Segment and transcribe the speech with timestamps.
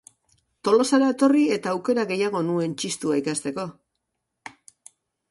[0.67, 3.67] Tolosara etorri eta aukera gehiago nuen txistua ikasteko